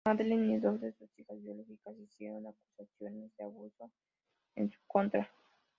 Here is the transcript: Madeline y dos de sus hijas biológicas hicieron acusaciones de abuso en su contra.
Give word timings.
Madeline 0.07 0.53
y 0.53 0.57
dos 0.57 0.81
de 0.81 0.93
sus 0.93 1.09
hijas 1.19 1.39
biológicas 1.43 1.93
hicieron 1.99 2.47
acusaciones 2.47 3.29
de 3.37 3.43
abuso 3.43 3.91
en 4.55 4.71
su 4.71 4.79
contra. 4.87 5.29